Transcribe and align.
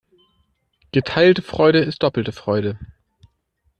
Geteilte 0.91 1.43
Freude 1.43 1.77
ist 1.77 2.01
doppelte 2.01 2.31
Freude. 2.31 2.79